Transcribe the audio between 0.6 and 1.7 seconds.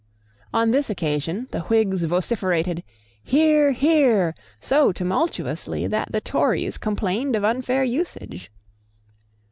this occasion, the